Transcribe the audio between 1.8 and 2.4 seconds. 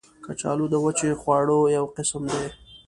قسم